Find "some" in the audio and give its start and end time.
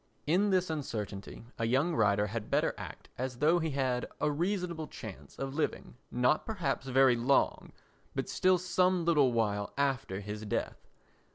8.57-9.05